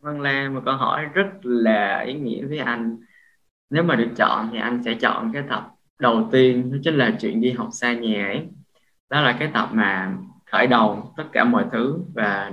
[0.00, 2.96] Vâng là một câu hỏi rất là ý nghĩa với anh.
[3.70, 7.16] Nếu mà được chọn thì anh sẽ chọn cái tập đầu tiên, đó chính là
[7.20, 8.48] chuyện đi học xa nhà ấy.
[9.10, 12.50] Đó là cái tập mà khởi đầu tất cả mọi thứ và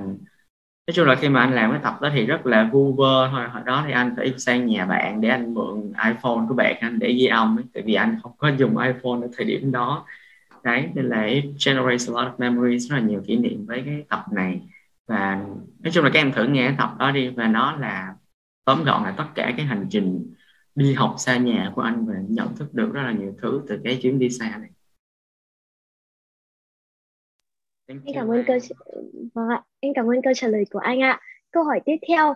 [0.88, 3.30] nói chung là khi mà anh làm cái tập đó thì rất là vu vơ
[3.32, 3.48] thôi.
[3.50, 7.00] Hồi đó thì anh phải sang nhà bạn để anh mượn iPhone của bạn anh
[7.00, 7.66] để ghi âm ấy.
[7.74, 10.06] tại vì anh không có dùng iPhone ở thời điểm đó
[10.64, 13.84] đấy nên là it generates a lot of memories rất là nhiều kỷ niệm với
[13.86, 14.62] cái tập này.
[15.08, 15.36] Và
[15.80, 18.16] nói chung là các em thử nghe cái tập đó đi và nó là
[18.66, 20.34] tóm gọn là tất cả cái hành trình
[20.76, 23.80] đi học xa nhà của anh và nhận thức được rất là nhiều thứ từ
[23.84, 24.70] cái chuyến đi xa này.
[27.88, 28.58] Em cảm ơn câu
[29.34, 31.20] vâng ạ, em cảm ơn câu trả lời của anh ạ.
[31.52, 32.34] Câu hỏi tiếp theo,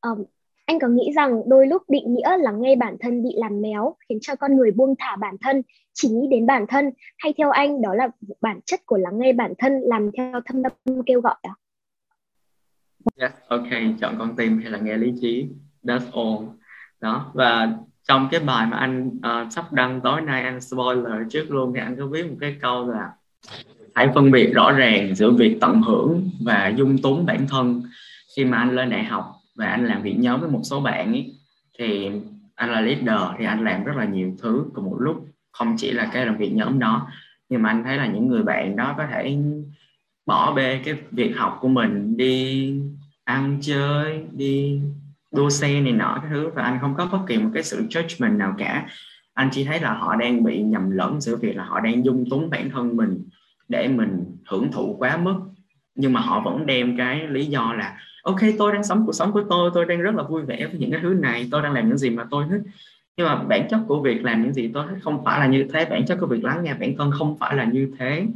[0.00, 0.24] um,
[0.70, 3.96] anh có nghĩ rằng đôi lúc định nghĩa lắng nghe bản thân bị làm méo
[4.08, 7.50] khiến cho con người buông thả bản thân, chỉ nghĩ đến bản thân hay theo
[7.50, 8.08] anh đó là
[8.40, 11.54] bản chất của lắng nghe bản thân làm theo thâm tâm kêu gọi à?
[13.16, 13.68] Yes, dạ, ok,
[14.00, 15.48] chọn con tim hay là nghe lý trí,
[15.84, 16.48] that's all.
[17.00, 17.72] Đó, và
[18.08, 21.80] trong cái bài mà anh uh, sắp đăng tối nay anh spoiler trước luôn thì
[21.80, 23.10] anh có viết một cái câu là
[23.94, 27.82] hãy phân biệt rõ ràng giữa việc tận hưởng và dung túng bản thân
[28.36, 31.12] khi mà anh lên đại học và anh làm việc nhóm với một số bạn
[31.12, 31.34] ấy,
[31.78, 32.10] thì
[32.54, 35.26] anh là leader, thì anh làm rất là nhiều thứ cùng một lúc.
[35.52, 37.08] Không chỉ là cái làm việc nhóm đó,
[37.48, 39.36] nhưng mà anh thấy là những người bạn đó có thể
[40.26, 42.74] bỏ bê cái việc học của mình, đi
[43.24, 44.80] ăn, chơi, đi
[45.32, 46.50] đua xe này nọ, cái thứ.
[46.54, 48.86] Và anh không có bất kỳ một cái sự judgment nào cả.
[49.34, 52.30] Anh chỉ thấy là họ đang bị nhầm lẫn giữa việc là họ đang dung
[52.30, 53.28] túng bản thân mình
[53.68, 55.40] để mình hưởng thụ quá mức
[55.94, 59.32] nhưng mà họ vẫn đem cái lý do là, ok, tôi đang sống cuộc sống
[59.32, 61.72] của tôi tôi đang rất là vui vẻ với những cái thứ này, tôi đang
[61.72, 62.60] làm những gì mà tôi thích.
[63.16, 65.66] Nhưng mà bản chất của việc làm những gì tôi thích không phải là như
[65.72, 68.26] thế, bản chất của việc lắng nghe bản thân không phải là như thế.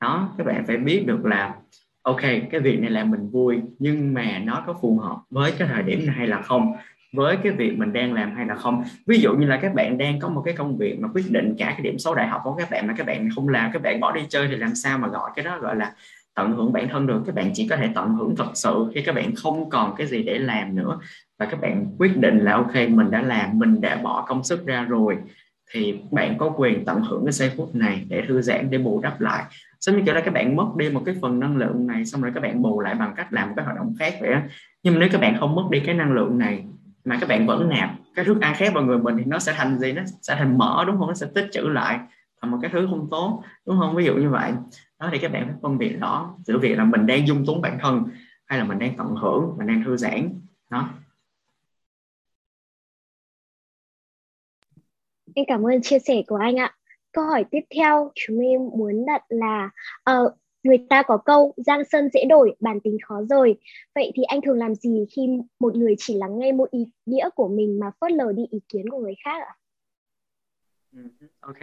[0.00, 1.54] Đó, các bạn phải biết được là,
[2.02, 5.68] ok, cái việc này làm mình vui, nhưng mà nó có phù hợp với cái
[5.68, 6.72] thời điểm này hay là không,
[7.12, 8.84] với cái việc mình đang làm hay là không.
[9.06, 11.54] Ví dụ như là các bạn đang có một cái công việc mà quyết định
[11.58, 13.82] cả cái điểm số đại học của các bạn mà các bạn không làm, các
[13.82, 15.92] bạn bỏ đi chơi thì làm sao mà gọi cái đó gọi là
[16.40, 17.22] tận hưởng bản thân được.
[17.26, 20.06] Các bạn chỉ có thể tận hưởng thật sự khi các bạn không còn cái
[20.06, 20.98] gì để làm nữa.
[21.38, 24.66] Và các bạn quyết định là, ok, mình đã làm, mình đã bỏ công sức
[24.66, 25.16] ra rồi.
[25.72, 29.00] Thì bạn có quyền tận hưởng cái giây phút này để thư giãn, để bù
[29.02, 29.44] đắp lại.
[29.80, 32.22] Giống như kiểu là các bạn mất đi một cái phần năng lượng này, xong
[32.22, 34.40] rồi các bạn bù lại bằng cách làm một cái hoạt động khác vậy đó
[34.82, 36.64] nhưng mà nếu các bạn không mất đi cái năng lượng này
[37.04, 39.52] mà các bạn vẫn nạp cái thức ăn khác vào người mình thì nó sẽ
[39.56, 39.92] thành gì?
[39.92, 41.08] Nó sẽ thành mỡ, đúng không?
[41.08, 41.98] Nó sẽ tích trữ lại
[42.42, 43.96] thành một cái thứ không tốt, đúng không?
[43.96, 44.52] Ví dụ như vậy
[45.00, 47.60] đó thì các bạn phải phân biệt đó giữa việc là mình đang dung túng
[47.60, 48.04] bản thân
[48.46, 50.40] hay là mình đang tận hưởng mình đang thư giãn.
[50.70, 50.88] Đó.
[55.34, 56.76] Em cảm ơn chia sẻ của anh ạ.
[57.12, 59.70] Câu hỏi tiếp theo chúng em muốn đặt là
[60.10, 60.32] uh,
[60.62, 63.56] người ta có câu giang sơn dễ đổi bản tính khó rồi
[63.94, 65.28] vậy thì anh thường làm gì khi
[65.60, 68.58] một người chỉ lắng nghe một ý nghĩa của mình mà phớt lờ đi ý
[68.68, 69.54] kiến của người khác ạ?
[70.92, 71.00] Ừ,
[71.40, 71.58] ok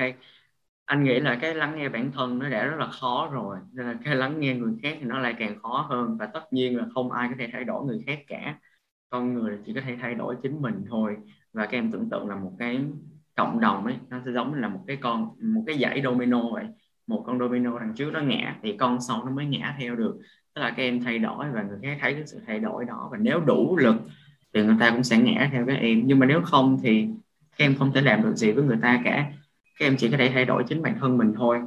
[0.87, 3.85] anh nghĩ là cái lắng nghe bản thân nó đã rất là khó rồi, nên
[3.85, 6.17] là cái lắng nghe người khác thì nó lại càng khó hơn.
[6.17, 8.55] Và tất nhiên là không ai có thể thay đổi người khác cả.
[9.09, 11.17] Con người chỉ có thể thay đổi chính mình thôi.
[11.53, 12.79] Và các em tưởng tượng là một cái
[13.35, 16.41] cộng đồng ấy, nó sẽ giống như là một cái con, một cái dãy domino
[16.53, 16.65] vậy.
[17.07, 20.17] Một con domino đằng trước nó ngã, thì con sau nó mới ngã theo được.
[20.55, 23.09] Tức là các em thay đổi và người khác thấy cái sự thay đổi đó.
[23.11, 23.95] Và nếu đủ lực
[24.53, 26.01] thì người ta cũng sẽ ngã theo các em.
[26.05, 27.07] Nhưng mà nếu không thì
[27.57, 29.31] các em không thể làm được gì với người ta cả
[29.79, 31.59] các em chỉ có thể thay đổi chính bản thân mình thôi.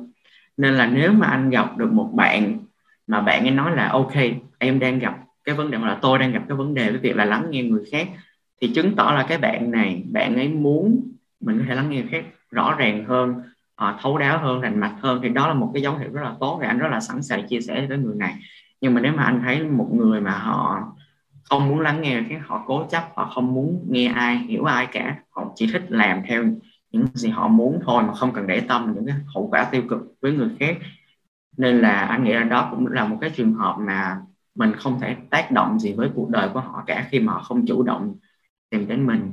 [0.57, 2.59] Nên là nếu mà anh gặp được một bạn
[3.07, 4.15] mà bạn ấy nói là ok
[4.59, 7.17] em đang gặp cái vấn đề là tôi đang gặp cái vấn đề với việc
[7.17, 8.09] là lắng nghe người khác
[8.61, 11.97] thì chứng tỏ là cái bạn này bạn ấy muốn mình có thể lắng nghe
[11.97, 13.35] người khác rõ ràng hơn
[13.77, 15.21] à, thấu đáo hơn rành mạch hơn.
[15.23, 17.23] Thì đó là một cái dấu hiệu rất là tốt và anh rất là sẵn
[17.23, 18.35] sàng chia sẻ với người này.
[18.81, 20.83] Nhưng mà nếu mà anh thấy một người mà họ
[21.51, 24.87] không muốn lắng nghe cái họ cố chấp họ không muốn nghe ai hiểu ai
[24.87, 26.45] cả họ chỉ thích làm theo
[26.93, 29.83] những gì họ muốn thôi mà không cần để tâm những cái hậu quả tiêu
[29.91, 30.77] cực với người khác.
[31.57, 34.21] Nên là anh nghĩ là đó cũng là một cái trường hợp mà
[34.55, 37.43] mình không thể tác động gì với cuộc đời của họ cả khi mà họ
[37.43, 38.19] không chủ động
[38.71, 39.33] tìm đến mình.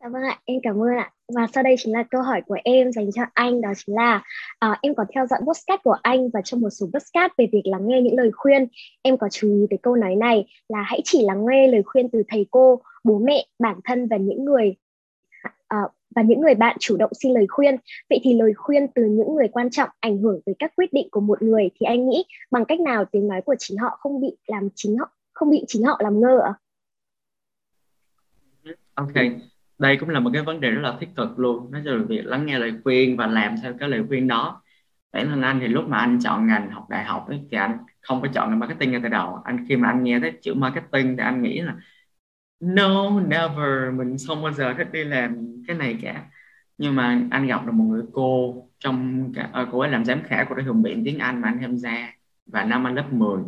[0.00, 1.10] Dạ vâng ạ, em cảm ơn ạ.
[1.34, 4.22] Và sau đây chính là câu hỏi của em dành cho anh đó chính là
[4.70, 7.62] uh, em có theo dõi podcast của anh và trong một số podcast về việc
[7.64, 8.66] lắng nghe những lời khuyên.
[9.02, 12.10] Em có chú ý tới câu nói này là hãy chỉ lắng nghe lời khuyên
[12.10, 14.76] từ thầy cô, bố mẹ, bản thân và những người
[15.74, 17.76] uh, và những người bạn chủ động xin lời khuyên.
[18.10, 21.08] Vậy thì lời khuyên từ những người quan trọng ảnh hưởng tới các quyết định
[21.10, 24.20] của một người thì anh nghĩ bằng cách nào tiếng nói của chính họ không
[24.20, 26.52] bị làm chính họ không bị chính họ làm ngơ ạ?
[28.94, 29.14] Ok,
[29.78, 32.04] đây cũng là một cái vấn đề rất là thiết thực luôn nói chung là
[32.08, 34.62] việc lắng nghe lời khuyên và làm theo cái lời khuyên đó
[35.12, 37.78] bản thân anh thì lúc mà anh chọn ngành học đại học ấy, thì anh
[38.00, 40.54] không có chọn ngành marketing ngay từ đầu anh khi mà anh nghe tới chữ
[40.54, 41.76] marketing thì anh nghĩ là
[42.60, 43.94] no never.
[43.94, 46.24] Mình không bao giờ thích đi làm cái này cả.
[46.78, 50.22] Nhưng mà anh gặp được một người cô trong cả, à, cô ấy làm giám
[50.22, 52.12] khảo của đại hùng biện tiếng Anh mà anh tham gia.
[52.46, 53.42] Và năm anh lớp 10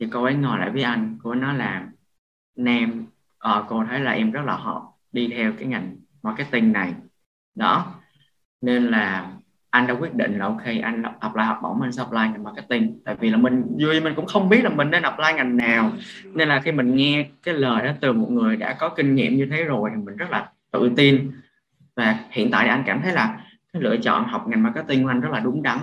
[0.00, 1.18] thì cô ấy ngồi lại với anh.
[1.22, 1.88] Cô ấy nói là
[2.56, 3.06] Nam
[3.48, 6.94] uh, cô thấy là em rất là hợp đi theo cái ngành marketing này.
[7.54, 7.94] Đó.
[8.60, 9.32] Nên là
[9.72, 13.00] anh đã quyết định là ok, anh apply học bổng, anh sẽ apply ngành marketing.
[13.04, 15.92] Tại vì là mình vui mình cũng không biết là mình nên apply ngành nào.
[16.24, 19.36] Nên là khi mình nghe cái lời đó từ một người đã có kinh nghiệm
[19.36, 21.30] như thế rồi thì mình rất là tự tin.
[21.96, 23.40] Và hiện tại thì anh cảm thấy là
[23.72, 25.78] cái lựa chọn học ngành marketing của anh rất là đúng đắn.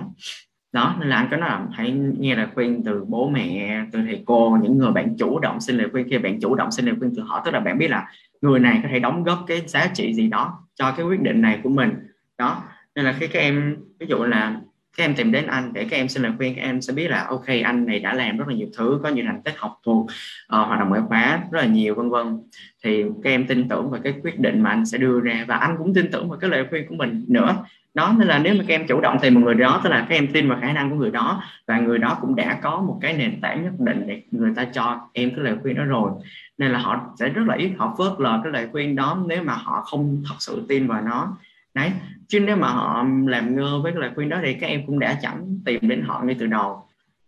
[0.72, 3.98] Đó, nên là anh có nói là hãy nghe lời khuyên từ bố mẹ, từ
[4.06, 6.06] thầy cô, những người bạn chủ động xin lời khuyên.
[6.10, 8.06] Khi bạn chủ động xin lời khuyên từ họ, tức là bạn biết là
[8.40, 11.42] người này có thể đóng góp cái giá trị gì đó cho cái quyết định
[11.42, 11.90] này của mình.
[12.38, 12.62] Đó
[13.00, 14.60] nên là khi các em ví dụ là
[14.96, 17.08] các em tìm đến anh để các em xin lời khuyên các em sẽ biết
[17.08, 19.80] là ok anh này đã làm rất là nhiều thứ có nhiều thành tích học
[19.84, 20.10] thuộc uh,
[20.48, 22.38] hoạt động ngoại khóa rất là nhiều vân vân.
[22.84, 25.56] Thì các em tin tưởng vào cái quyết định mà anh sẽ đưa ra và
[25.56, 27.56] anh cũng tin tưởng vào cái lời khuyên của mình nữa.
[27.94, 30.06] Đó nên là nếu mà các em chủ động tìm một người đó tức là
[30.08, 32.80] các em tin vào khả năng của người đó và người đó cũng đã có
[32.80, 35.84] một cái nền tảng nhất định để người ta cho em cái lời khuyên đó
[35.84, 36.10] rồi
[36.58, 39.42] nên là họ sẽ rất là ít họ phớt lờ cái lời khuyên đó nếu
[39.42, 41.36] mà họ không thật sự tin vào nó
[41.74, 41.92] đấy.
[42.28, 44.98] Chứ nếu mà họ làm ngơ với cái lời khuyên đó thì các em cũng
[44.98, 46.82] đã chẳng tìm đến họ ngay từ đầu.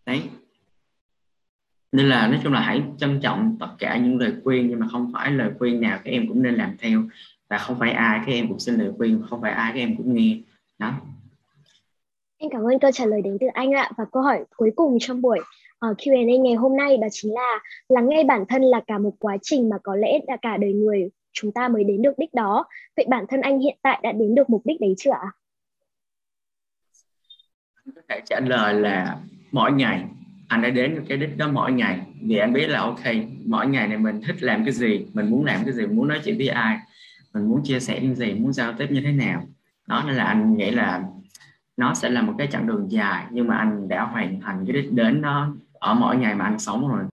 [0.06, 0.22] Đấy.
[1.92, 4.86] Nên là nói chung là hãy trân trọng tất cả những lời khuyên nhưng mà
[4.92, 7.02] không phải lời khuyên nào các em cũng nên làm theo.
[7.48, 9.96] Và không phải ai các em cũng xin lời khuyên không phải ai các em
[9.96, 10.36] cũng nghe.
[10.78, 10.92] Đó.
[12.38, 13.90] Em cảm ơn câu trả lời đến từ anh ạ.
[13.96, 15.40] Và câu hỏi cuối cùng trong buổi
[15.78, 18.98] ờ, uh, Q&A ngày hôm nay đó chính là lắng nghe bản thân là cả
[18.98, 22.12] một quá trình mà có lẽ đã cả đời người chúng ta mới đến được
[22.18, 22.64] đích đó.
[22.96, 25.30] Vậy bản thân anh hiện tại đã đến được mục đích đấy chưa ạ?
[27.74, 29.16] Anh có thể trả lời là
[29.52, 30.04] mỗi ngày.
[30.48, 32.00] Anh đã đến được cái đích đó mỗi ngày.
[32.22, 33.00] Vì anh biết là, ok,
[33.46, 36.08] mỗi ngày này mình thích làm cái gì, mình muốn làm cái gì, mình muốn
[36.08, 36.78] nói chuyện với ai,
[37.34, 39.42] mình muốn chia sẻ những gì, muốn giao tiếp như thế nào.
[39.86, 41.02] Đó nên là anh nghĩ là
[41.76, 43.26] nó sẽ là một cái chặng đường dài.
[43.30, 46.58] Nhưng mà anh đã hoàn thành cái đích đến nó ở mỗi ngày mà anh
[46.58, 47.04] sống rồi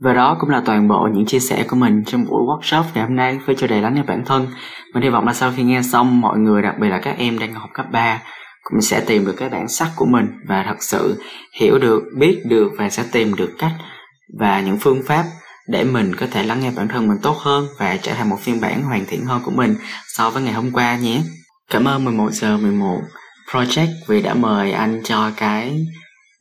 [0.00, 3.04] và đó cũng là toàn bộ những chia sẻ của mình trong buổi workshop ngày
[3.04, 4.46] hôm nay với chủ đề lắng nghe bản thân.
[4.94, 7.38] Mình hy vọng là sau khi nghe xong mọi người đặc biệt là các em
[7.38, 8.22] đang học cấp 3
[8.62, 11.22] cũng sẽ tìm được cái bản sắc của mình và thật sự
[11.60, 13.72] hiểu được, biết được và sẽ tìm được cách
[14.38, 15.24] và những phương pháp
[15.68, 18.40] để mình có thể lắng nghe bản thân mình tốt hơn và trở thành một
[18.40, 19.74] phiên bản hoàn thiện hơn của mình
[20.06, 21.22] so với ngày hôm qua nhé.
[21.70, 23.00] Cảm ơn 11 giờ 11
[23.50, 25.86] Project vì đã mời anh cho cái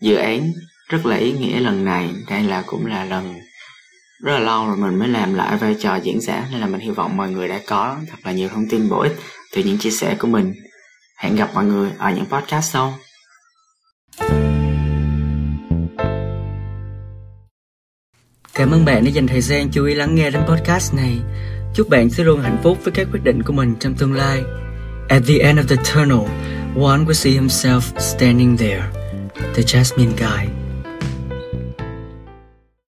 [0.01, 0.51] dự án
[0.89, 2.09] rất là ý nghĩa lần này.
[2.29, 3.33] Đây là cũng là lần
[4.19, 6.81] rất là lâu rồi mình mới làm lại vai trò diễn giả nên là mình
[6.81, 9.15] hy vọng mọi người đã có thật là nhiều thông tin bổ ích
[9.53, 10.53] từ những chia sẻ của mình.
[11.17, 12.93] Hẹn gặp mọi người ở những podcast sau.
[18.53, 21.19] Cảm ơn bạn đã dành thời gian chú ý lắng nghe đến podcast này.
[21.75, 24.43] Chúc bạn sẽ luôn hạnh phúc với các quyết định của mình trong tương lai.
[25.09, 26.27] At the end of the tunnel,
[26.75, 28.83] one will see himself standing there,
[29.55, 30.64] the Jasmine guy.